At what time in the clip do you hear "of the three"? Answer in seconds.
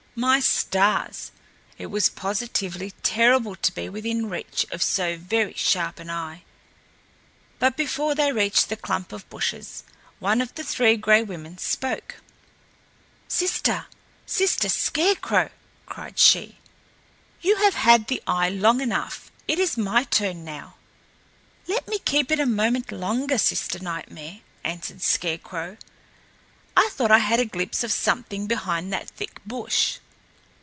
10.41-10.97